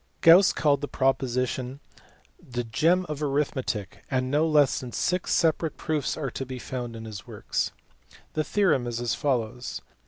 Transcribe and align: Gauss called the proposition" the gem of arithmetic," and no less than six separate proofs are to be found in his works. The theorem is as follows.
Gauss 0.21 0.51
called 0.51 0.81
the 0.81 0.87
proposition" 0.87 1.79
the 2.55 2.63
gem 2.63 3.05
of 3.07 3.21
arithmetic," 3.21 4.03
and 4.09 4.31
no 4.31 4.47
less 4.47 4.79
than 4.79 4.91
six 4.91 5.31
separate 5.31 5.77
proofs 5.77 6.17
are 6.17 6.31
to 6.31 6.43
be 6.43 6.57
found 6.57 6.95
in 6.95 7.05
his 7.05 7.27
works. 7.27 7.71
The 8.33 8.43
theorem 8.43 8.87
is 8.87 8.99
as 8.99 9.13
follows. 9.13 9.83